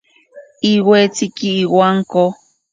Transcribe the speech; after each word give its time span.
Iwetsiki 0.73 1.49
iwanko. 1.63 2.23